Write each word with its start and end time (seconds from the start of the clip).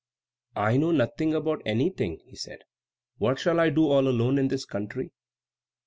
"I 0.55 0.77
know 0.77 0.89
nothing 0.91 1.35
about 1.35 1.61
anything," 1.63 2.21
he 2.25 2.35
said. 2.35 2.63
"What 3.19 3.37
shall 3.37 3.59
I 3.59 3.69
do 3.69 3.87
all 3.87 4.07
alone 4.07 4.39
in 4.39 4.47
this 4.47 4.65
country?" 4.65 5.11